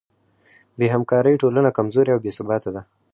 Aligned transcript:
بېهمکارۍ 0.77 1.33
ټولنه 1.41 1.69
کمزورې 1.77 2.11
او 2.13 2.19
بېثباته 2.23 2.69
ده. 2.75 2.81